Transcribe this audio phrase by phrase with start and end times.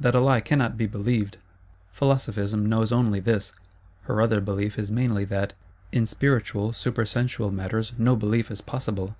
[0.00, 1.36] That a Lie cannot be believed!
[1.92, 3.52] Philosophism knows only this:
[4.04, 5.52] her other belief is mainly that,
[5.92, 9.16] in spiritual supersensual matters no Belief is possible.